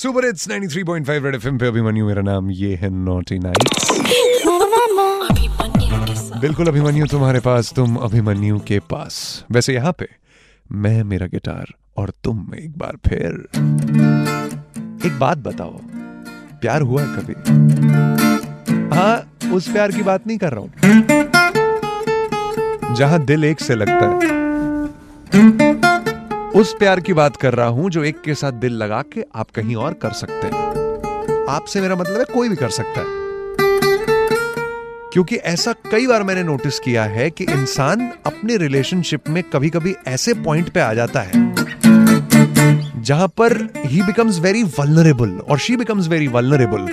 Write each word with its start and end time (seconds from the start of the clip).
Super 0.00 0.24
it's 0.24 0.48
93.5 0.48 1.24
red 1.24 1.34
FM 1.34 1.58
पे 1.58 1.66
अभिमन्यु 1.66 2.06
मेरा 2.06 2.22
नाम 2.22 2.50
ये 2.50 2.74
है 2.74 2.88
नॉटी 2.90 3.38
नाइट्स 3.38 3.90
बिल्कुल 6.40 6.66
अभिमन्यु 6.66 7.06
तुम्हारे 7.06 7.40
पास, 7.40 7.72
तुम 7.76 7.96
अभिमन्यु 7.96 8.58
के 8.58 8.78
पास। 8.78 9.44
वैसे 9.52 9.74
यहाँ 9.74 9.92
पे 9.98 10.08
मैं, 10.72 11.02
मेरा 11.04 11.26
गिटार 11.26 11.74
और 11.96 12.12
तुम 12.24 12.54
एक 12.54 12.78
बार 12.78 12.96
फिर। 13.08 13.48
एक 15.06 15.18
बात 15.18 15.38
बताओ, 15.38 15.80
प्यार 16.60 16.82
हुआ 16.82 17.02
है 17.02 17.08
कभी? 17.16 17.34
हाँ 18.96 19.16
उस 19.52 19.68
प्यार 19.68 19.92
की 19.92 20.02
बात 20.02 20.26
नहीं 20.26 20.38
कर 20.38 20.52
रहा 20.52 20.60
हूँ। 20.60 20.70
जहाँ 22.94 23.24
दिल 23.24 23.44
एक 23.44 23.60
से 23.60 23.74
लगता 23.74 24.06
है। 24.06 25.69
उस 26.56 26.74
प्यार 26.78 27.00
की 27.00 27.12
बात 27.12 27.36
कर 27.36 27.54
रहा 27.54 27.66
हूँ 27.66 27.90
जो 27.90 28.02
एक 28.04 28.20
के 28.20 28.34
साथ 28.34 28.52
दिल 28.52 28.72
लगा 28.72 29.02
के 29.12 29.24
आप 29.34 29.50
कहीं 29.50 29.76
और 29.76 29.92
कर 29.92 30.12
सकते 30.12 30.46
हैं। 30.46 31.46
आपसे 31.48 31.80
मेरा 31.80 31.96
मतलब 31.96 32.18
है 32.18 32.24
कोई 32.24 32.48
भी 32.48 32.56
कर 32.56 32.70
सकता 32.70 33.00
है। 33.00 33.18
क्योंकि 35.12 35.36
ऐसा 35.36 35.72
कई 35.90 36.06
बार 36.06 36.22
मैंने 36.22 36.42
नोटिस 36.42 36.78
किया 36.78 37.04
है 37.04 37.30
कि 37.30 37.44
इंसान 37.44 38.00
अपने 38.26 38.56
रिलेशनशिप 38.56 39.28
में 39.28 39.42
कभी 39.42 39.70
कभी 39.70 39.94
ऐसे 40.06 40.34
पॉइंट 40.34 40.68
पे 40.68 40.80
आ 40.80 40.92
जाता 40.94 41.20
है, 41.20 41.32
जहाँ 43.02 43.28
पर 43.28 43.56
ही 43.86 44.02
बिकम्स 44.02 44.38
वेरी 44.38 44.62
वल्नरेबल 44.62 45.30
और 45.30 45.58
शी 45.58 45.76
बिकम्स 45.76 46.08
वेरी 46.08 46.28
वल्नरेबल 46.28 46.88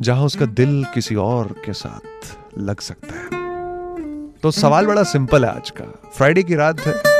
जहाँ 0.00 0.24
उसका 0.24 0.46
दिल 0.46 0.84
किसी 0.94 1.14
और 1.14 1.54
के 1.64 1.72
साथ 1.72 2.36
लग 2.58 2.80
सकता 2.80 3.14
है। 3.14 3.42
तो 4.42 4.50
सवाल 4.50 4.86
बड़ा 4.86 5.02
सिंपल 5.02 5.44
है 5.44 5.50
आज 5.50 5.70
का। 5.70 5.84
फ्राइडे 6.16 6.42
की 6.42 6.54
रात 6.54 6.80
है 6.80 7.13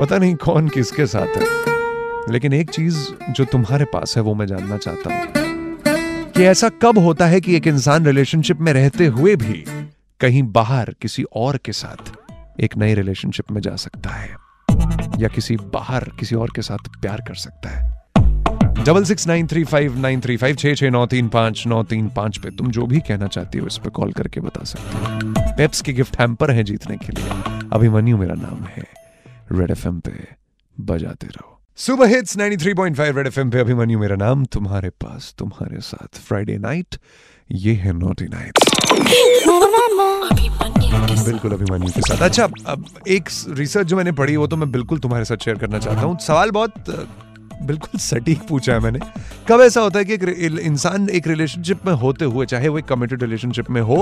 पता 0.00 0.18
नहीं 0.18 0.34
कौन 0.34 0.68
किसके 0.68 1.06
साथ 1.06 1.36
है। 1.36 2.32
लेकिन 2.32 2.52
एक 2.52 2.70
चीज़ 2.70 2.96
जो 3.30 3.44
तुम्हारे 3.44 3.84
पास 3.84 4.16
है, 4.16 4.22
वो 4.22 4.34
मैं 4.34 4.46
जानना 4.46 4.76
चाहता 4.76 5.14
हूँ 5.14 5.26
कि 6.32 6.44
ऐसा 6.44 6.68
कब 6.82 6.98
होता 6.98 7.26
है 7.26 7.40
कि 7.40 7.56
एक 7.56 7.66
इंसान 7.66 8.06
रिलेशनशिप 8.06 8.60
में 8.60 8.72
रहते 8.72 9.06
हुए 9.06 9.34
भी 9.36 9.64
कहीं 10.20 10.42
बाहर 10.52 10.94
किसी 11.02 11.22
और 11.36 11.56
के 11.56 11.72
साथ 11.72 12.12
एक 12.60 12.76
नई 12.76 12.94
रिलेशनशिप 12.94 13.50
में 13.50 13.60
जा 13.60 13.74
सकता 13.76 14.10
है, 14.10 14.30
या 15.18 15.28
किसी 15.28 15.56
बाहर 15.74 16.08
किसी 16.20 16.36
और 16.36 16.50
के 16.56 16.62
साथ 16.62 16.88
प्यार 17.00 17.20
कर 17.28 17.34
सकता 17.34 17.68
है। 17.68 17.92
Double 18.84 19.04
six 19.04 19.26
nine 19.26 19.46
three 19.46 19.64
five 19.64 19.98
nine 19.98 20.20
three 20.20 20.36
five 20.36 20.54
छह 20.54 20.74
छह 20.74 20.90
नौ 20.90 21.06
तीन 21.06 21.28
पाँच 21.28 21.64
नौ 21.66 21.82
तीन 21.82 22.08
पाँच 22.08 22.38
पे 22.38 22.50
तुम 22.50 22.70
जो 22.70 22.86
भी 22.86 23.00
कहना 23.00 23.26
चाहती 23.26 23.58
हो 23.58 23.66
इस 23.66 23.78
पर 23.78 23.90
कॉल 23.90 24.12
करके 24.12 24.40
बता 24.40 24.64
सकते 24.64 24.98
हो। 24.98 25.54
पेप्स 25.56 25.82
के 25.82 25.92
गिफ्ट 25.92 26.20
हैम्पर 26.20 26.50
है 26.50 26.64
जीतने 26.64 26.96
के 26.96 27.12
लिए। 27.12 27.30
अभिमन्यु 27.72 28.16
मेरा 28.16 28.34
नाम 28.34 28.64
है। 28.66 29.03
रेड 29.52 29.70
एफ़ 29.70 29.86
पे 29.88 30.12
बजाते 30.76 31.26
रहो। 31.26 31.50
सुबह 31.78 32.08
हिट्स 32.08 32.36
93.5 32.36 33.16
रेड 33.16 33.26
एफ़ 33.26 33.40
पे। 33.40 33.60
अभिमन्यु 33.60 33.98
मेरा 33.98 34.16
नाम 34.16 34.44
तुम्हारे 34.44 34.90
पास 35.02 35.34
तुम्हारे 35.38 35.80
साथ 35.82 36.20
फ्राइडे 36.26 36.56
नाइट 36.58 36.96
ये 37.50 37.74
है 37.74 37.92
नोटी 37.92 38.24
नाइट 38.28 38.58
बिल्कुल 41.24 41.52
अभिमन्यु 41.52 41.90
के 41.92 42.00
साथ। 42.00 42.22
अच्छा 42.22 42.44
अब 42.66 42.84
एक 43.08 43.28
रिसर्च 43.48 43.86
जो 43.86 43.96
मैंने 43.96 44.12
पढ़ी 44.12 44.36
वो 44.36 44.46
तो 44.46 44.56
मैं 44.56 44.70
बिल्कुल 44.72 44.98
तुम्हारे 44.98 45.24
साथ 45.24 45.44
शेयर 45.44 45.58
करना 45.58 45.78
चाहता 45.78 46.00
हूँ। 46.00 46.18
सवाल 46.18 46.50
बहुत 46.50 46.72
बिल्कुल 47.62 48.00
सटीक 48.00 48.40
पूछा 48.48 48.72
है 48.72 48.80
मैंने। 48.80 48.98
कब 49.48 49.60
ऐसा 49.60 49.80
होता 49.80 49.98
है 49.98 50.04
कि 50.04 50.14
एक 50.14 50.58
इंसान 50.62 51.08
एक 51.08 51.26
रिलेशनशिप 51.26 51.86
में 51.86 51.92
होते 51.92 52.24
हुए 52.24 52.46
चाहे 52.46 52.68
वो 52.68 52.78
एक 52.78 52.84
कमिटेड 52.84 53.22
रिलेशनशिप 53.22 53.70
में 53.70 53.80
हो 53.82 53.96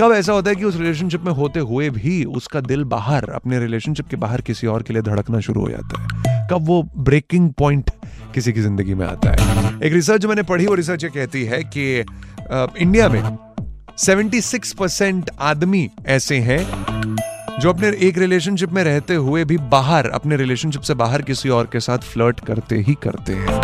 कब 0.00 0.12
ऐसा 0.12 0.32
होता 0.32 0.50
है 0.50 0.56
कि 0.56 0.64
उस 0.64 0.76
रिलेशनशिप 0.76 1.24
में 1.24 1.32
होते 1.32 1.60
हुए 1.60 1.90
भी 1.90 2.24
उसका 2.24 2.60
दिल 2.60 2.84
बाहर 2.84 3.30
अपने 3.30 3.58
रिलेशनशिप 3.58 4.08
के 4.08 4.16
बाहर 4.16 4.40
किसी 4.40 4.66
और 4.66 4.82
के 4.82 4.92
लिए 4.92 5.02
धड़कना 5.02 5.40
शुरू 5.40 5.60
हो 5.60 5.70
जाता 5.70 6.02
है? 6.02 6.48
कब 6.50 6.66
वो 6.66 6.82
ब्रेकिंग 6.96 7.52
पॉइंट 7.52 7.90
किसी 8.34 8.52
की 8.52 8.60
ज़िंदगी 8.60 8.94
में 8.94 9.06
आता 9.06 9.30
है? 9.30 9.36
एक 9.82 9.92
रिसर्च 9.92 10.24
मैंने 10.26 10.42
पढ़ी 10.42 10.66
वो 10.66 10.74
रिसर्च 10.74 11.04
ये 11.04 11.10
कहती 11.10 11.44
है 11.44 11.62
कि 11.62 12.04
आ, 12.52 12.66
इंडिया 12.78 13.08
में 13.08 13.38
76 13.98 14.72
परसेंट 14.72 15.30
आदमी 15.40 15.90
ऐसे 16.06 16.38
हैं 16.38 16.64
जो 17.60 17.72
अपने 17.72 17.88
एक 17.88 18.18
रिलेशनशिप 18.18 18.70
में 18.70 18.84
रहते 18.84 19.14
हुए 19.14 19.44
भी 19.44 19.58
बाहर 19.58 20.08
अपने 20.08 20.36
रिलेशनशिप 20.36 20.82
से 20.82 20.94
बाहर 20.94 21.22
किसी 21.22 21.48
और 21.48 21.68
के 21.72 21.80
साथ 21.80 21.98
फ्लर्ट 21.98 22.40
करते 22.40 22.76
ही 22.76 22.94
करते 22.94 23.32
हैं। 23.32 23.60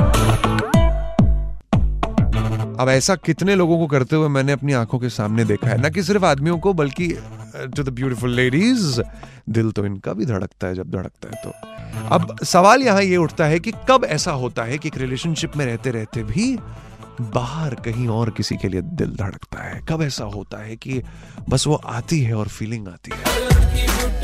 अब 2.81 2.89
ऐसा 2.89 3.15
कितने 3.15 3.55
लोगों 3.55 3.79
को 3.79 3.87
करते 3.87 4.17
हुए 4.17 4.29
मैंने 4.29 4.53
अपनी 4.53 4.73
आँखों 4.73 4.99
के 4.99 5.09
सामने 5.09 5.45
देखा 5.45 5.69
है? 5.69 5.81
ना 5.81 5.89
कि 5.89 6.03
सिर्फ़ 6.03 6.25
आदमियों 6.25 6.59
को, 6.59 6.73
बल्कि 6.73 7.09
टू 7.77 7.83
द 7.83 7.89
ब्यूटीफुल 7.89 8.31
लेडीज़ 8.31 9.01
दिल 9.51 9.71
तो 9.71 9.87
इनका 9.87 10.13
भी 10.13 10.27
धड़कता 10.27 10.67
है 10.67 10.75
जब 10.75 10.91
धड़कता 10.91 11.29
है 11.29 11.43
तो। 11.45 11.53
अब 12.09 12.37
सवाल 12.45 12.83
यहाँ 12.83 13.03
ये 13.03 13.17
उठता 13.17 13.45
है 13.45 13.61
कि 13.61 13.73
कब 13.91 14.05
ऐसा 14.05 14.33
होता 14.33 14.63
है 14.63 14.79
कि 14.79 14.89
एक 14.89 14.99
रिलेशनशिप 14.99 15.57
में 15.57 15.67
रहते 15.67 15.91
रहते 15.91 16.23
भी 16.23 16.57
बाहर 17.21 17.75
कहीं 17.75 18.09
और 18.09 18.31
किसी 18.31 18.57
के 18.57 18.69
लिए 18.69 18.81
दिल 18.83 19.15
धड़कता 19.17 19.63
है? 19.63 19.81
कब 19.89 20.03
ऐसा 20.03 20.25
होता 20.25 20.63
है 20.65 20.77
कि 20.77 21.03
बस 21.49 21.67
वो 21.67 21.75
आती 21.75 22.21
है 22.21 22.35
और 22.35 22.49
फीलिंग 22.49 22.89
आती 22.89 23.11
है? 23.15 24.24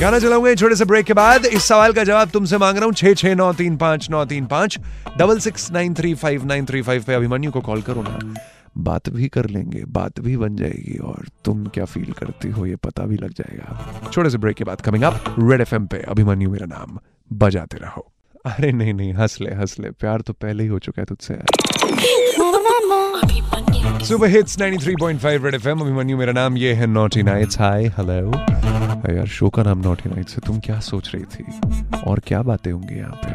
गाना 0.00 0.18
चलाऊँगा 0.18 0.54
छोटे 0.54 0.76
से 0.76 0.84
ब्रेक 0.84 1.06
के 1.06 1.12
बाद 1.12 1.46
इस 1.46 1.64
सवाल 1.64 1.92
का 1.92 2.02
जवाब 2.04 2.28
तुमसे 2.28 2.58
मांग 2.58 2.76
रहा 2.76 2.84
हूँ 2.84 2.92
छह 2.94 3.14
छह 3.14 3.34
नौ 3.34 3.52
तीन 3.52 3.76
पाँच 3.76 4.08
नौ 4.10 4.24
तीन 4.24 4.44
पाँच 4.46 4.78
double 5.18 5.38
six 5.38 5.70
nine 5.72 5.94
three 5.94 6.12
five 6.14 6.44
nine 6.46 6.66
three 6.66 6.82
five 6.82 7.02
पे 7.06 7.14
अभिमन्यु 7.14 7.50
को 7.50 7.60
कॉल 7.60 7.82
करो 7.82 8.02
ना। 8.02 8.18
बात 8.78 9.08
भी 9.08 9.28
कर 9.28 9.46
लेंगे 9.46 9.84
बात 9.88 10.20
भी 10.20 10.36
बन 10.36 10.56
जाएगी 10.56 10.96
और 11.04 11.26
तुम 11.44 11.66
क्या 11.66 11.84
फील 11.84 12.12
करती 12.12 12.48
हो 12.48 12.66
ये 12.66 12.76
पता 12.76 13.06
भी 13.06 13.16
लग 13.16 13.32
जाएगा। 13.32 14.10
छोटे 14.12 14.30
से 14.30 14.38
ब्रेक 14.38 14.56
के 14.56 14.64
बाद 14.64 14.80
कमिंग 14.80 15.04
अप 15.04 15.34
रेड 15.38 15.60
एफ़ 15.60 15.74
पे 15.74 16.02
अभिमन्यु 16.08 16.50
मेरा 16.50 16.66
नाम 16.66 16.98
बजाते 17.30 17.78
रहो। 17.78 18.06
अरे 18.46 18.72
नहीं 18.72 18.94
नहीं 18.94 19.12
हंस 19.14 19.40
ले 19.40 19.50
हंस 19.54 19.78
ले 19.80 19.90
प्यार 19.90 20.20
तो 20.20 20.32
पहले 20.32 20.62
ही 20.62 20.68
हो 20.68 20.78
चुका 20.78 21.02
है 21.02 21.06
तुझसे। 21.06 21.34
सुबह 24.06 24.28
हिट्स 24.28 24.58
93.5 24.58 25.44
रेड 25.44 25.54
एफएम 25.54 25.80
अभिमन्यु 25.80 26.18
मेरा 26.18 26.32
नाम 26.32 26.56
ये 26.56 26.72
है 26.74 26.86
नॉटी 26.86 27.22
नाइट्स 27.22 27.60
हाय 27.60 27.86
हेलो 27.98 28.89
यार 29.08 29.26
शो 29.26 29.48
का 29.48 29.62
नाम 29.62 29.78
नॉटी 29.78 30.10
नाइट 30.10 30.28
से 30.28 30.40
तुम 30.46 30.58
क्या 30.60 30.78
सोच 30.80 31.10
रही 31.14 31.24
थी? 31.24 31.44
और 32.06 32.20
क्या 32.26 32.42
बातें 32.42 32.70
होंगी 32.72 32.98
यहाँ 32.98 33.20
पे? 33.24 33.30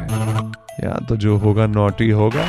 यार 0.86 1.04
तो 1.08 1.16
जो 1.16 1.36
होगा 1.36 1.66
नॉटी 1.66 2.10
होगा। 2.10 2.44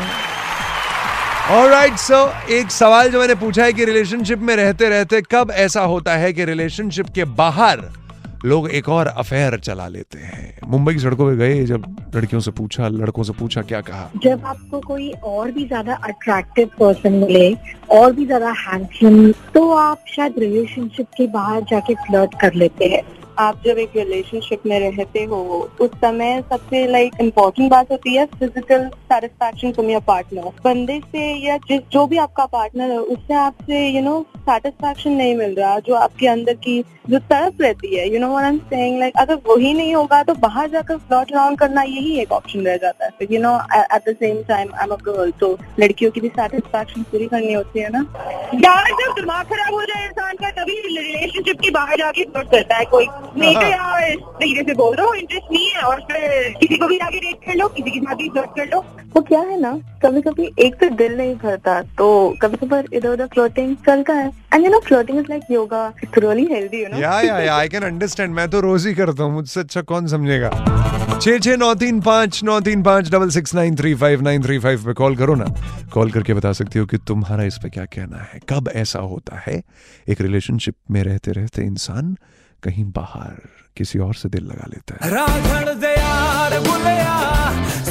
राइट 1.67 1.95
सो 1.95 2.17
एक 2.49 2.71
सवाल 2.71 3.09
जो 3.11 3.19
मैंने 3.19 3.35
पूछा 3.35 3.63
है 3.63 3.73
कि 3.73 3.85
रिलेशनशिप 3.85 4.39
में 4.39 4.55
रहते 4.55 4.89
रहते 4.89 5.21
कब 5.31 5.51
ऐसा 5.51 5.81
होता 5.81 6.15
है 6.15 6.33
कि 6.33 6.45
रिलेशनशिप 6.45 7.09
के 7.15 7.25
बाहर 7.35 7.81
लोग 8.45 8.69
एक 8.71 8.89
और 8.89 9.07
अफेयर 9.07 9.57
चला 9.59 9.87
लेते 9.87 10.19
हैं। 10.19 10.59
मुंबई 10.67 10.93
की 10.93 10.99
सड़कों 10.99 11.25
पे 11.25 11.35
गए 11.37 11.63
जब 11.65 11.85
लड़कियों 12.15 12.41
से 12.41 12.51
पूछा, 12.51 12.87
लड़कों 12.87 13.23
से 13.23 13.33
पूछा, 13.33 13.61
क्या 13.61 13.81
कहा? 13.81 14.09
जब 14.23 14.45
आपको 14.45 14.79
कोई 14.79 15.11
और 15.11 15.51
भी 15.51 15.65
ज़्यादा 15.65 15.95
अट्रैक्टिव 15.95 16.69
पर्सन 16.79 17.13
मिले, 17.13 17.53
और 17.91 18.11
भी 18.13 18.25
ज़्यादा 18.25 18.51
हैंडसम 18.59 19.31
तो 19.53 19.71
आप 19.73 20.03
शायद 20.07 20.39
रिलेशनशिप 20.39 21.07
के 21.17 21.27
बाहर 21.29 21.61
जाके 21.63 21.95
फ्लर्ट 21.97 22.39
कर 22.41 22.53
लेते 22.53 22.85
हैं। 22.85 23.01
आप 23.39 23.61
जब 23.65 23.77
एक 23.77 23.95
रिलेशनशिप 23.95 24.61
में 24.65 24.79
रहते 24.79 25.23
हो, 25.23 25.37
उस 25.81 25.89
समय 25.95 26.41
सबसे 26.49 26.85
लाइक 26.87 27.15
इम्पोर्टेंट 27.21 27.69
बात 27.71 27.91
होती 27.91 28.15
है 28.15 28.25
physical 28.27 28.89
satisfaction 29.11 29.71
from 29.71 29.89
your 29.89 30.01
partner 30.07 30.51
बंदे 30.63 30.99
से 31.11 31.31
या 31.45 31.57
जिस 31.67 31.81
जो 31.91 32.05
भी 32.07 32.17
आपका 32.17 32.45
पार्टनर 32.53 32.91
है 32.91 32.99
उससे 33.15 33.33
आपसे 33.35 33.87
यू 33.87 34.01
नो 34.03 34.19
सेटिस्फेक्शन 34.39 35.11
नहीं 35.11 35.35
मिल 35.35 35.55
रहा 35.55 35.79
जो 35.87 35.93
आपके 35.95 36.27
अंदर 36.27 36.53
की 36.65 36.83
जो 37.09 37.19
तरफ़ 37.31 37.61
रहती 37.61 37.95
है 37.95 38.07
you 38.13 38.19
know 38.19 38.29
one 38.29 38.45
am 38.45 38.57
saying 38.69 38.99
like 38.99 39.17
अगर 39.17 39.35
वही 39.47 39.73
नहीं 39.73 39.93
होगा 39.95 40.21
तो 40.23 40.33
बाहर 40.37 40.69
जाकर 40.69 40.97
फ्लॉट 40.97 41.31
राउंड 41.33 41.57
करना 41.59 41.81
यही 41.83 42.17
एक 42.21 42.31
ऑप्शन 42.31 42.65
रह 42.67 42.77
जाता 42.77 43.05
है। 43.05 43.27
You 43.31 43.41
know 43.41 43.55
at 43.75 44.09
the 44.09 44.15
same 44.19 44.41
time 44.47 44.73
I 44.75 44.83
am 44.83 44.93
a 44.93 44.97
girl 45.05 45.31
तो 45.39 45.51
लड़कियों 45.79 46.11
की 46.11 46.21
भी 46.21 46.27
सेटिस्फेक्शन 46.29 47.03
पूरी 47.11 47.27
करनी 47.27 47.53
होती 47.53 47.79
है 47.79 47.89
ना? 47.91 48.05
यार 48.55 48.91
जब 49.01 49.13
दिमाग 49.15 49.45
खराब 49.45 49.73
हो 49.73 49.83
जाए 49.83 50.05
इंसान 50.05 50.35
का 50.41 50.51
तभी 50.61 50.79
रिलेशनशिप 50.81 51.61
की 51.61 51.71
बाहर 51.71 51.97
जाके 51.97 52.23
फ्लर्ट 52.23 52.51
करता 52.51 52.77
है 52.77 52.85
कोई। 52.91 53.07
नहीं 53.37 53.55
तो 53.55 53.67
यार 53.67 54.11
इस 54.11 54.19
तरीके 54.19 54.63
से 54.63 54.73
बोल 54.75 54.95
रहा 54.95 55.07
हूँ 55.07 55.15
इंटरेस्ट 55.17 55.51
नहीं 55.51 55.69
है 55.69 55.81
और 55.83 56.01
फिर 56.11 56.53
किसी 56.59 56.77
को 56.77 56.87
भी 56.87 56.97
आगे 56.99 57.19
डेट 57.19 57.45
कर 57.45 57.55
लो 57.55 57.67
किसी 57.77 57.91
के 57.91 57.99
साथ 57.99 58.15
भी 58.15 58.29
कर 58.29 58.69
लो। 58.73 58.83
वो 59.17 59.21
क्या 59.27 59.39
है 59.41 59.59
ना 59.61 59.71
कभी 60.01 60.21
कभी 60.21 60.43
एक 60.59 60.75
तो 60.81 60.89
दिल 60.95 61.15
नहीं 61.17 61.33
भरता 61.35 61.81
तो 61.97 62.07
कभी 62.41 62.57
कभार 62.57 62.87
इधर 62.93 63.09
उधर 63.09 63.27
फ्लोटिंग 63.27 63.75
चलता 63.85 64.13
है। 64.13 64.27
And 64.53 64.65
you 64.65 64.71
know 64.71 64.79
floating 64.79 65.19
is 65.19 65.25
like 65.29 65.43
yoga 65.51 65.85
it's 66.03 66.17
really 66.17 66.45
healthy 66.51 66.81
you 66.81 66.89
know 66.89 66.97
yeah 66.97 67.19
yeah 67.21 67.39
yeah 67.39 67.55
I 67.55 67.69
can 67.69 67.83
understand 67.83 68.33
मैं 68.33 68.47
तो 68.49 68.59
रोज 68.61 68.85
ही 68.87 68.93
करता 68.93 69.23
हूँ 69.23 69.33
मुझसे 69.33 69.59
अच्छा 69.59 69.81
कौन 69.83 70.07
समझेगा? 70.07 70.49
छः 71.21 71.39
छः 71.39 71.57
नौ 71.57 71.73
तीन 71.75 72.01
पाँच 72.01 72.43
नौ 72.43 72.59
तीन 72.59 72.83
पाँच 72.83 73.09
double 73.11 73.29
six 73.29 73.55
nine 73.55 73.75
three 73.75 73.95
five 73.95 74.21
nine 74.21 74.43
three 74.43 74.59
five 74.59 74.85
पे 74.85 74.93
कॉल 74.93 75.15
करो 75.15 75.35
ना। 75.35 75.45
कॉल 75.93 76.11
करके 76.11 76.33
बता 76.33 76.51
सकती 76.53 76.79
हो 76.79 76.85
कि 76.85 76.97
तुम्हारा 77.07 77.43
इस 77.43 77.57
पे 77.63 77.69
क्या 77.69 77.85
कहना 77.85 78.17
है 78.23 78.39
कब 78.49 78.69
ऐसा 78.75 78.99
होता 78.99 79.43
है? 79.47 79.61
एक 80.09 80.21
रिलेशनशिप 80.21 80.75
में 80.91 81.03
रहते 81.03 81.31
रहते 81.31 81.63
इंसान 81.63 82.15
कहीं 82.63 82.85
बाहर 82.91 83.41
किसी 83.77 83.99
और 83.99 84.13
से 84.13 84.29
दिल 84.29 84.43
लगा 84.43 84.67
लेता 84.69 84.91
है। 85.01 85.11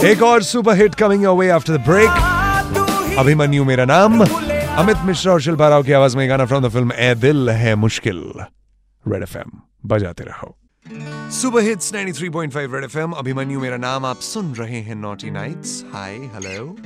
एक 0.05 0.23
और 0.23 0.43
super 0.43 0.77
hit 0.77 0.95
coming 0.95 1.25
away 1.25 1.49
after 1.51 1.77
the 1.77 1.81
break 1.81 3.17
Abhimanyu 3.19 3.65
मेरा 3.65 3.85
नाम। 3.85 4.21
अमित 4.23 4.97
मिश्रा 5.05 5.33
और 5.33 5.41
शिल्पा 5.41 5.69
राव 5.69 5.83
की 5.83 5.93
आवाज़ 5.93 6.17
में 6.17 6.29
गाना 6.29 6.47
फ्रॉम 6.47 6.67
द 6.67 6.69
फ़िल्म 6.73 6.93
ए 6.93 7.15
दिल 7.15 7.51
है 7.51 7.75
मुश्किल। 7.75 8.21
रेड 9.05 9.23
एफएम 9.23 9.51
बजाते 9.87 10.25
रहो। 10.25 10.57
Super 11.33 11.63
hits 11.63 11.93
93.5 11.95 12.75
Red 12.75 12.85
FM 12.85 13.13
Abhimanyu 13.13 13.61
मेरा 13.61 13.77
नाम, 13.77 14.05
आप 14.05 14.17
सुन 14.17 14.55
रहे 14.55 14.81
हैं 14.81 14.95
नॉटी 14.95 15.31
नाइट्स 15.31 15.85
हाय 15.93 16.17
हेलो 16.35 16.77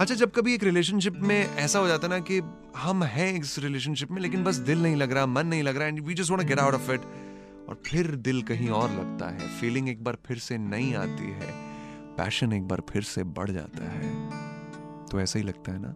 अच्छा 0.00 0.14
जब 0.14 0.30
कभी 0.30 0.54
एक 0.54 0.64
रिलेशनशिप 0.64 1.14
में 1.20 1.56
ऐसा 1.56 1.78
हो 1.78 1.88
जाता 1.88 2.08
ना 2.08 2.18
कि 2.18 2.40
हम 2.76 3.02
हैं 3.04 3.32
इस 3.40 3.58
रिलेशनशिप 3.58 4.10
में, 4.10 4.20
लेकिन 4.22 4.44
बस 4.44 4.54
दिल 4.54 4.82
नहीं 4.82 4.96
लग 4.96 5.12
रहा, 5.12 5.26
मन 5.26 5.46
नहीं 5.46 5.62
लग 5.62 5.76
रहा 5.76 5.88
and 5.88 6.00
we 6.06 6.14
just 6.14 6.30
want 6.30 6.42
to 6.42 6.48
get 6.48 6.58
out 6.58 6.74
of 6.74 6.92
it 6.92 7.00
और 7.68 7.80
फिर 7.86 8.06
दिल 8.06 8.42
कहीं 8.42 8.68
और 8.70 8.90
लगता 8.90 9.30
है। 9.30 9.56
फीलिंग 9.60 9.88
एक 9.88 10.04
बार 10.04 10.16
फिर 10.26 10.38
से 10.38 10.58
नहीं 10.58 10.94
आती 10.94 11.30
है। 11.30 11.67
पैशन 12.18 12.52
एक 12.52 12.68
बार 12.68 12.82
फिर 12.90 13.02
से 13.02 13.24
बढ़ 13.24 13.50
जाता 13.50 13.90
है। 13.90 14.08
तो 15.06 15.20
ऐसा 15.20 15.38
ही 15.38 15.44
लगता 15.44 15.72
है 15.72 15.78
ना? 15.80 15.94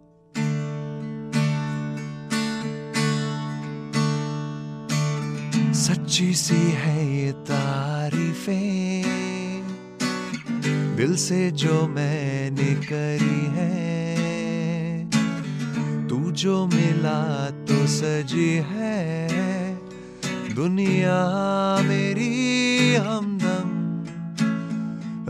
सच्ची 5.73 6.35
सी 6.35 6.55
है 6.55 7.07
ये 7.17 7.33
तारीफें, 7.33 9.03
दिल 10.97 11.17
से 11.17 11.51
जो 11.51 11.87
मैंने 11.89 12.75
करी 12.85 13.41
है। 13.57 13.71
तू 16.09 16.31
जो 16.33 16.67
मिला 16.67 17.51
तो 17.51 17.87
सजी 17.87 18.51
है, 18.69 19.03
दुनिया 20.55 21.19
मेरी 21.83 22.33
हमदम 22.95 23.32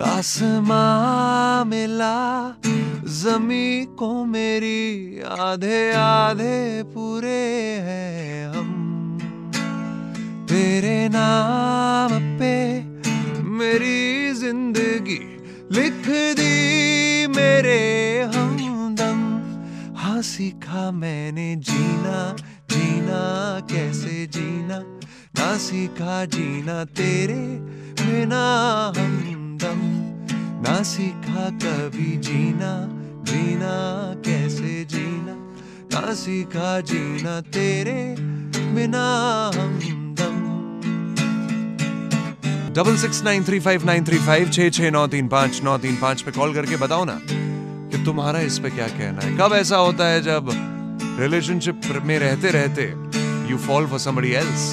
आसमां 0.02 1.64
मिला 1.64 2.16
जमी 3.22 3.84
को 3.98 4.24
मेरी 4.24 5.20
आधे 5.20 5.92
आधे 5.92 6.82
पूरे 6.82 7.42
हैं 7.86 8.48
हम। 8.48 8.70
तेरे 10.48 11.08
नाम 11.08 12.10
पे 12.38 12.54
मेरी 13.42 14.32
ज़िंदगी 14.34 15.20
लिख 15.72 16.08
दी 16.38 17.26
मेरे 17.26 17.80
हमदम। 18.34 19.20
हाँ 19.96 20.22
सीखा 20.22 20.90
मैंने 20.90 21.56
जीना 21.56 22.36
जीना 22.70 23.22
कैसे 23.72 24.26
जीना? 24.26 24.78
ना 25.38 25.56
सीखा 25.58 26.24
जीना 26.24 26.84
तेरे 26.84 27.42
बिना 28.02 28.44
हमदम 28.96 29.31
ना 30.62 30.82
सीखा 30.82 31.48
कभी 31.62 32.16
जीना 32.18 32.72
जीना 33.22 33.72
कैसे 34.26 34.84
जीना? 34.84 35.34
ना 35.94 36.12
सीखा 36.14 36.80
जीना 36.80 37.40
तेरे 37.50 38.00
बिना 38.74 39.06
हमदम 39.54 40.36
double 42.72 42.96
six 42.96 43.22
nine 43.24 43.44
three 43.44 43.60
five 43.60 43.84
nine 43.86 44.04
three 44.04 44.18
five 44.18 44.50
छः 44.50 44.70
छः 44.70 44.90
नौ, 44.90 45.06
तीन, 45.06 45.28
पाँच, 45.28 45.60
नौ, 45.64 45.76
तीन, 45.78 45.96
पाँच 45.96 46.22
पे 46.22 46.30
कॉल 46.30 46.54
करके 46.54 46.76
बताओ 46.76 47.04
ना 47.04 47.18
कि 47.30 48.04
तुम्हारा 48.04 48.40
इस 48.40 48.58
पे 48.58 48.70
क्या 48.70 48.86
कहना 48.88 49.26
है। 49.26 49.36
कब 49.38 49.52
ऐसा 49.54 49.76
होता 49.76 50.06
है 50.06 50.22
जब 50.22 50.48
रिलेशनशिप 51.20 51.80
में 52.04 52.18
रहते 52.18 52.50
रहते 52.50 52.84
you 53.50 53.58
fall 53.58 53.86
for 53.86 53.98
somebody 53.98 54.30
else 54.32 54.72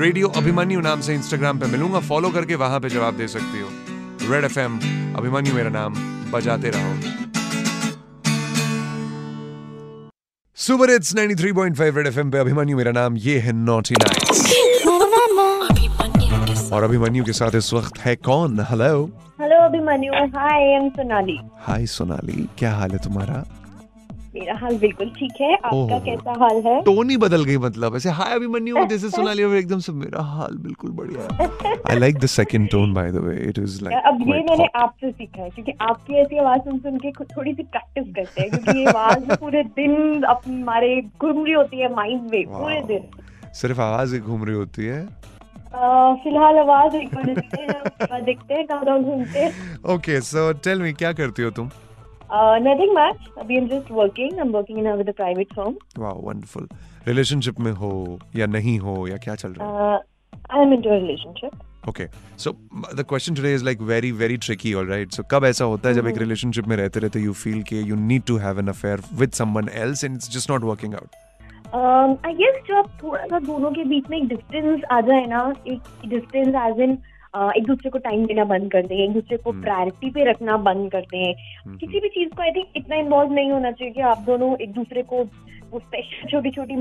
radio 0.00 0.28
Abhimanyu 0.36 0.80
नाम 0.80 1.00
से 1.00 1.14
इंस्टाग्राम 1.14 1.58
पे 1.58 1.66
मिलूँगा 1.66 2.00
फॉलो 2.08 2.30
करके 2.30 2.54
वहाँ 2.54 2.80
पे 2.80 2.88
जवाब 2.88 3.16
दे 3.16 3.28
सकती 3.28 3.60
हो। 3.60 3.70
रेड 4.30 4.44
एफ़ 4.44 4.58
एम 4.60 4.78
अभिमन्यु 5.18 5.54
मेरा 5.54 5.70
नाम 5.70 5.94
बजाते 6.32 6.70
रहो। 6.74 6.92
सुपर 10.58 10.90
इट्स 10.90 11.14
93.5 11.14 11.96
रेड 11.96 12.06
एफएम 12.06 12.30
पे 12.30 12.38
अभिमन्यु 12.38 12.76
मेरा 12.76 12.92
नाम 12.92 13.16
ये 13.26 13.38
है 13.38 13.52
नॉटी 13.52 13.94
नाइट्स 14.02 14.38
और 16.72 16.82
अभिमन्यु 16.82 17.24
के 17.24 17.32
साथ 17.32 17.54
इस 17.54 17.72
वक्त 17.74 17.98
है 17.98 18.14
कौन? 18.16 18.60
Hello 18.70 19.04
hello 19.40 19.62
Abhimanyu 19.64 20.12
hi 20.12 20.52
I 20.52 20.74
am 20.74 20.88
Sonali 20.96 21.38
hi 21.66 21.86
Sonali 21.86 22.48
क्या 22.58 22.72
हाल 22.74 22.90
है 22.90 22.98
तुम्हारा? 23.04 23.44
मेरा 24.38 24.54
हाल 24.58 24.76
बिल्कुल 24.78 25.08
ठीक 25.18 25.40
है। 25.40 25.52
आपका 25.54 25.76
ओहो। 25.76 25.98
कैसा 26.04 26.32
हाल 26.40 26.60
है? 26.66 26.80
टोन 26.82 27.10
ही 27.10 27.16
बदल 27.16 27.44
गई 27.44 27.56
मतलब। 27.58 27.96
ऐसे 27.96 28.10
hi 28.10 28.34
Abhimanyu 28.34 28.84
this 28.84 29.04
is 29.04 29.14
Sonali 29.16 29.42
और 29.42 29.54
एकदम 29.56 29.78
से 29.78 29.92
मेरा 29.92 30.22
हाल 30.22 30.56
बिल्कुल 30.58 30.90
बढ़िया 30.90 31.80
I 31.90 31.98
like 31.98 32.18
the 32.18 32.26
second 32.26 32.68
tone 32.70 32.94
by 32.94 33.10
the 33.12 33.16
way 33.16 33.36
it 33.48 33.58
is 33.58 33.82
like 33.84 34.06
अब 34.06 34.20
ये 34.28 34.42
मैंने 34.42 34.66
आपसे 34.82 35.10
सीखा 35.10 35.42
है 35.42 35.50
क्योंकि 35.50 35.72
आपकी 35.80 36.14
ऐसी 36.14 36.38
आवाज़ 36.38 36.60
सुन 36.60 36.78
सुन 36.78 36.98
के 36.98 37.10
थोड़ी 37.24 37.54
सी 37.54 37.62
प्रैक्टिस 37.62 38.14
करते 38.14 38.42
हैं 38.42 38.50
क्योंकि 38.50 38.78
ये 38.78 38.86
आवाज़ 38.86 39.34
पूरे 39.40 39.62
दिन 39.76 40.24
हमारे 40.24 41.00
घूम 41.20 41.44
रही 41.44 41.54
होती 41.54 41.80
है 41.80 41.94
माइंड 41.94 42.30
में 42.30 42.44
पूरे 42.46 42.80
दिन। 42.82 43.08
सिर्फ़ 43.54 43.80
आवाज़ 43.80 44.14
ही 44.14 44.20
घूम 44.20 44.44
रही 44.44 44.56
होती 44.56 44.84
है? 44.84 45.06
फ़िलहाल 46.22 46.58
आवाज़ 46.58 46.96
एक 46.96 47.14
बार 47.14 47.24
देखते 47.34 48.54
हैं 48.54 48.66
हैं 48.68 49.02
घूमते 49.02 49.48
ओके 49.94 50.20
सो 50.20 50.52
टेल 50.64 50.82
मी 50.82 50.92
क्या 50.92 51.12
करती 51.12 51.42
हो 51.42 51.50
तुम? 51.50 51.68
नथिंग 52.32 52.92
मच 52.98 53.28
अभी 53.38 53.54
I 53.56 53.60
am 53.62 53.68
just 53.68 53.90
working 53.92 54.32
I 54.32 54.46
am 54.46 54.52
working 54.52 54.78
in 54.78 54.92
with 54.92 55.08
a 55.08 55.12
private 55.12 55.54
firm 55.56 55.74
wow 55.98 56.20
wonderful 56.22 56.68
relationship 57.08 57.60
में 57.60 57.72
हो 57.72 58.18
या 58.36 58.46
नहीं 58.46 58.78
हो 58.78 59.06
या 59.08 59.16
क्या 59.16 59.34
चल 59.34 59.52
रहा 59.52 59.92
है? 59.92 59.98
I 60.54 60.62
am 60.62 60.72
into 60.72 60.90
a 60.90 60.98
relationship 60.98 61.88
okay 61.88 62.06
so 62.38 62.50
the 62.94 63.04
question 63.08 63.34
today 63.34 63.54
is 63.54 63.64
like 63.64 63.80
very 63.90 64.10
very 64.12 64.36
tricky 64.36 64.74
alright 64.74 65.12
so 65.12 65.22
कब 65.30 65.44
ऐसा 65.44 65.64
होता 65.64 65.88
है 65.88 65.94
जब 65.94 66.06
एक 66.06 66.18
रिलेशनशिप 66.18 66.68
में 66.68 66.76
रहते 66.76 67.00
रहते 67.00 67.20
यू 67.20 67.32
फील 67.44 67.62
कि 67.62 67.80
you 67.90 67.96
need 67.96 68.22
to 68.26 68.36
have 68.36 68.58
an 68.58 68.68
affair 68.68 69.02
with 69.14 69.30
someone 69.40 69.68
else 69.84 70.04
and 70.04 70.14
it's 70.14 70.30
just 70.36 70.50
not 70.50 70.64
working 70.64 70.94
out 70.94 71.16
I 72.26 72.32
guess 72.34 72.62
जब 72.68 72.90
थोड़ा 73.02 73.24
सा 73.26 73.38
दोनों 73.46 73.70
के 73.70 73.84
बीच 73.84 74.10
में 74.10 74.16
एक 74.18 74.28
डिस्टेंस 74.28 74.82
आ 74.92 75.00
जाए 75.08 75.24
ना 75.26 75.40
एक 75.68 76.08
डिस्टेंस 76.08 76.54
एज 76.66 76.80
इन 76.80 76.98
एक 77.56 77.66
दूसरे 77.66 77.90
को 77.90 77.98
टाइम 77.98 78.26
देना 78.26 78.44
बंद 78.44 78.72
कर 78.72 78.86
दें 78.86 78.96
एक 78.96 79.12
दूसरे 79.12 79.36
को 79.36 79.50
हम्म। 79.50 79.62
प्रायोरिटी 79.62 80.10
पे 80.10 80.24
रखना 80.24 80.56
बंद 80.56 80.92
कर 80.92 81.00
दें। 81.00 81.34
किसी 81.76 82.00
भी 82.00 82.08
चीज़ 82.08 82.28
को 82.28 82.42
आई 82.42 82.50
थिंक 82.50 82.66
इतना 82.76 82.96
इन्वॉल्व 82.96 83.32
नहीं 83.32 83.50
होना 83.52 83.70
चाहिए 83.70 83.94
कि 83.94 84.00
आप 84.00 84.18
दोनों 84.18 84.56
एक 84.56 84.72
दूसरे 84.72 85.02
को 85.02 85.24
वो 85.70 85.78
स्पेशल 85.78 86.28
छोटी 86.28 86.50
छोटी 86.50 86.74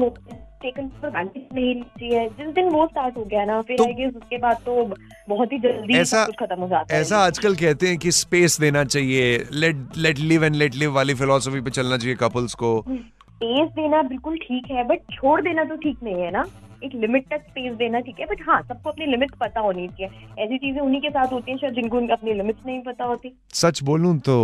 टेकन 0.61 0.87
फॉर 0.87 1.09
ग्रांटेड 1.09 1.43
नहीं 1.53 1.81
चाहिए। 1.81 2.29
जिस 2.29 2.47
दिन 2.47 2.69
वो 2.69 2.87
स्टार्ट 2.87 3.17
हो 3.17 3.23
गया 3.23 3.45
ना 3.45 3.61
फिर 3.61 3.77
तो- 3.77 3.87
आई 3.87 3.93
गेस 3.93 4.15
उसके 4.15 4.37
बाद 4.37 4.57
तो 4.65 4.95
बहुत 5.29 5.53
ही 5.53 5.57
जल्दी 5.57 5.97
ऐसा- 5.97 6.29
खत्म 6.39 6.61
हो 6.61 6.67
जाता 6.67 6.95
है। 6.95 7.01
ऐसा 7.01 7.17
आजकल 7.17 7.55
कहते 7.55 7.87
हैं 7.87 7.97
कि 7.97 8.11
स्पेस 8.11 8.59
देना 8.61 8.83
चाहिए। 8.83 9.37
Let 9.51 9.75
let 9.97 10.19
live 10.19 10.43
and 10.45 10.55
let 10.55 10.75
live 10.75 10.93
वाली 10.93 11.13
फिलोसफी 11.13 11.61
पे 11.61 11.69
चलना 11.69 11.97
चाहिए 11.97 12.15
कपल्स 12.15 12.53
को। 12.53 12.85
स्पेस 12.89 13.69
देना 13.69 14.01
बिल्कुल 14.01 14.37
ठीक 14.37 14.63
है 14.71 14.83
बट 14.83 14.99
छोड़ 15.11 15.41
देना 15.41 15.63
तो 15.63 15.75
ठीक 15.75 15.97
नहीं 16.03 16.21
है 16.21 16.31
ना। 16.31 16.45
एक 16.83 16.91
लिमिट 16.95 17.25
तक 17.29 17.41
स्पेस 17.49 17.73
देना 17.77 17.99
ठीक 17.99 18.19
है 18.19 18.25
बट 18.25 18.41
हाँ 18.47 18.61
सबको 18.61 18.89
अपनी 18.89 19.05
लिमिट 19.05 19.31
पता 19.41 19.59
होनी 19.59 19.87
चाहिए। 19.87 20.43
ऐसी 20.43 20.57
चीज़ें 20.57 20.81
उन्हीं 20.81 21.01
के 21.01 21.09
साथ 21.09 21.33
होती 21.33 21.51
हैं 21.51 21.57
शायद 21.57 21.73
जिनको 21.73 22.05
अपनी 22.13 22.33
लिमिट्स 22.33 22.65
नहीं 22.65 22.81
पता 22.83 23.05
होती। 23.05 23.33
सच 23.53 23.83
बोलूँ 23.83 24.17
तो 24.27 24.37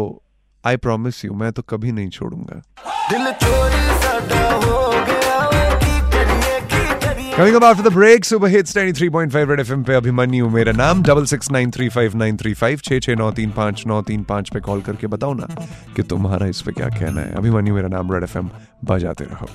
आई 0.63 0.77
प्रॉमिस 0.77 1.23
यू 1.25 1.33
मैं 1.33 1.51
तो 1.51 1.61
कभी 1.69 1.91
नहीं 1.91 2.09
छोड़ूँगा। 2.09 2.61
दिल 3.11 3.31
चोरी 3.43 3.85
साडा 4.03 4.43
हो 4.55 4.89
गया 5.07 5.37
वे 5.49 5.63
की 5.83 5.99
करिए 6.11 6.59
की 6.73 6.83
करिए 7.05 7.35
Coming 7.35 7.55
up 7.55 7.63
after 7.63 7.83
the 7.83 7.91
break, 7.91 8.25
Super 8.25 8.49
Hits 8.53 8.75
93.5 8.77 9.49
Red 9.51 9.61
FM 9.65 9.83
पे 9.85 9.93
अभिमन्यु 9.95 10.49
मेरा 10.49 10.71
नाम 10.71 11.03
double 11.03 11.25
six 11.25 11.51
nine 11.51 11.71
three 11.71 11.89
five 11.89 12.17
nine 12.17 12.37
three 12.37 12.53
five 12.53 12.79
छः 12.85 12.99
छः 12.99 13.15
नौ 13.15 13.31
तीन 13.39 13.51
पाँच 13.51 13.83
नौ 13.87 14.01
तीन 14.09 14.23
पाँच 14.23 14.49
पे 14.49 14.59
कॉल 14.59 14.81
करके 14.81 15.07
बताओ 15.07 15.33
ना 15.33 15.47
कि 15.95 16.03
तुम्हारा 16.03 16.47
इस 16.47 16.61
पे 16.61 16.71
क्या 16.71 16.89
कहना 16.99 17.21
है। 17.21 17.33
अभिमन्यु 17.35 17.75
मेरा 17.75 17.87
नाम 17.97 18.13
रेड 18.13 18.23
एफ़ 18.23 18.37
एम 18.37 18.49
बजाते 18.85 19.23
रहो। 19.25 19.47